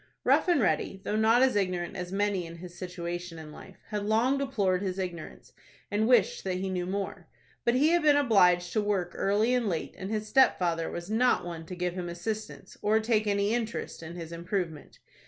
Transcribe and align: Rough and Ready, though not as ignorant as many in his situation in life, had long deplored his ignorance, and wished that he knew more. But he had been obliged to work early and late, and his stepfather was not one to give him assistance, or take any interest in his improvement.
Rough 0.23 0.47
and 0.47 0.59
Ready, 0.59 0.99
though 1.03 1.15
not 1.15 1.43
as 1.43 1.55
ignorant 1.55 1.95
as 1.95 2.11
many 2.11 2.47
in 2.47 2.55
his 2.55 2.75
situation 2.75 3.37
in 3.37 3.51
life, 3.51 3.77
had 3.89 4.03
long 4.03 4.39
deplored 4.39 4.81
his 4.81 4.97
ignorance, 4.97 5.53
and 5.91 6.07
wished 6.07 6.43
that 6.43 6.55
he 6.55 6.71
knew 6.71 6.87
more. 6.87 7.27
But 7.65 7.75
he 7.75 7.89
had 7.89 8.01
been 8.01 8.17
obliged 8.17 8.73
to 8.73 8.81
work 8.81 9.11
early 9.13 9.53
and 9.53 9.69
late, 9.69 9.93
and 9.95 10.09
his 10.09 10.27
stepfather 10.27 10.89
was 10.89 11.11
not 11.11 11.45
one 11.45 11.67
to 11.67 11.75
give 11.75 11.93
him 11.93 12.09
assistance, 12.09 12.75
or 12.81 12.99
take 12.99 13.27
any 13.27 13.53
interest 13.53 14.01
in 14.01 14.15
his 14.15 14.31
improvement. 14.31 14.97